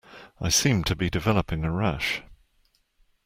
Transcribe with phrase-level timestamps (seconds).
[0.39, 2.23] I seem to be developing a rash.